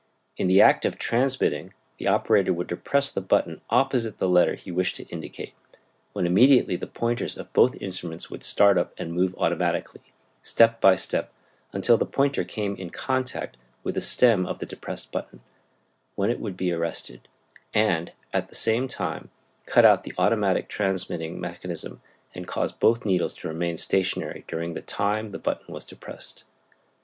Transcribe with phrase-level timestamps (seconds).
[0.35, 4.71] In the act of transmitting the operator would depress the button opposite the letter he
[4.71, 5.53] wished to indicate,
[6.13, 10.01] when immediately the pointers of both instruments would start up and move automatically,
[10.41, 11.31] step by step,
[11.71, 15.41] until the pointer came in contact with the stem of the depressed button,
[16.15, 17.27] when it would be arrested,
[17.71, 19.29] and at the same time
[19.67, 22.01] cut out the automatic transmitting mechanism
[22.33, 26.43] and cause both needles to remain stationary during the time the button was depressed.